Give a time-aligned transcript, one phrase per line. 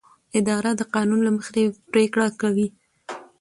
[0.39, 2.67] اداره د قانون له مخې پریکړې کوي.